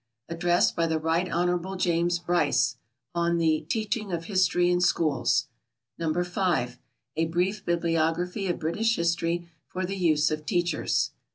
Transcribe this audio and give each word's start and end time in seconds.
Address 0.29 0.71
by 0.71 0.87
the 0.87 0.97
Right 0.97 1.29
Hon. 1.31 1.75
James 1.77 2.17
Bryce, 2.17 2.75
on 3.13 3.37
the 3.37 3.67
"Teaching 3.69 4.11
of 4.11 4.23
History 4.25 4.71
in 4.71 4.81
Schools." 4.81 5.45
No. 5.99 6.11
5. 6.23 6.79
A 7.17 7.25
Brief 7.25 7.63
Bibliography 7.63 8.47
of 8.47 8.57
British 8.57 8.95
History 8.95 9.47
for 9.67 9.85
the 9.85 9.95
use 9.97 10.31
of 10.31 10.43
teachers. 10.47 11.11